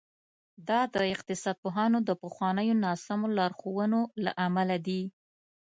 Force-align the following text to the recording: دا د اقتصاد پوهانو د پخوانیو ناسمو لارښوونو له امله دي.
دا 0.67 0.79
د 0.93 0.95
اقتصاد 1.13 1.55
پوهانو 1.63 1.97
د 2.03 2.09
پخوانیو 2.21 2.79
ناسمو 2.85 3.27
لارښوونو 3.37 3.99
له 4.23 4.31
امله 4.47 4.77
دي. 4.87 5.01